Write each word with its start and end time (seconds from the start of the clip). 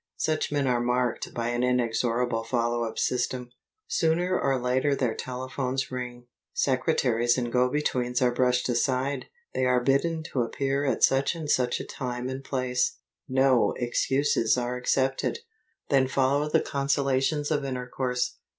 Such 0.17 0.51
men 0.51 0.65
are 0.65 0.81
marked 0.81 1.31
by 1.31 1.49
an 1.49 1.63
inexorable 1.63 2.43
follow 2.43 2.83
up 2.85 2.97
system. 2.97 3.51
Sooner 3.87 4.35
or 4.39 4.59
later 4.59 4.95
their 4.95 5.13
telephones 5.13 5.91
ring; 5.91 6.25
secretaries 6.55 7.37
and 7.37 7.53
go 7.53 7.69
betweens 7.69 8.19
are 8.19 8.31
brushed 8.33 8.67
aside; 8.67 9.27
they 9.53 9.63
are 9.63 9.79
bidden 9.83 10.23
to 10.31 10.41
appear 10.41 10.85
at 10.85 11.03
such 11.03 11.35
and 11.35 11.47
such 11.51 11.79
a 11.79 11.85
time 11.85 12.29
and 12.29 12.43
place; 12.43 12.97
no 13.29 13.75
excuses 13.77 14.57
are 14.57 14.75
accepted. 14.75 15.41
Then 15.89 16.07
follow 16.07 16.49
the 16.49 16.61
Consolations 16.61 17.51
of 17.51 17.63
Intercourse. 17.63 18.39